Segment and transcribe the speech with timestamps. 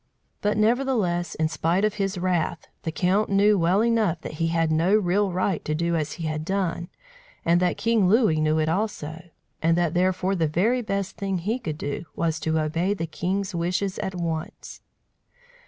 [0.41, 4.71] But, nevertheless, in spite of his wrath, the count knew well enough that he had
[4.71, 6.87] no real right to do as he had done,
[7.45, 9.21] and that King Louis knew it also;
[9.61, 13.53] and that therefore the very best thing he could do was to obey the king's
[13.53, 14.81] wishes at once.